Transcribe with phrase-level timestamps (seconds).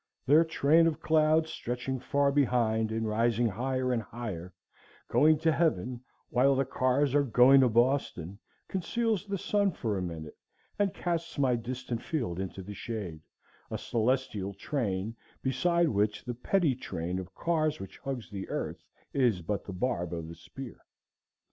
[0.25, 4.51] Their train of clouds stretching far behind and rising higher and higher,
[5.07, 10.01] going to heaven while the cars are going to Boston, conceals the sun for a
[10.01, 10.35] minute
[10.79, 13.21] and casts my distant field into the shade,
[13.69, 18.83] a celestial train beside which the petty train of cars which hugs the earth
[19.13, 20.77] is but the barb of the spear.